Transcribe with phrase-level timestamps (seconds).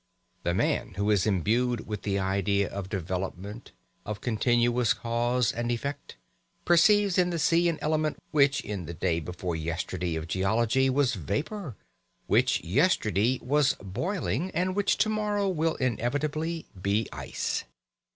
[0.41, 3.71] The man who is imbued with the idea of development,
[4.03, 6.15] of continuous cause and effect,
[6.65, 11.13] perceives in the sea an element which in the day before yesterday of geology was
[11.13, 11.75] vapour,
[12.25, 17.65] which yesterday was boiling, and which to morrow will inevitably be ice.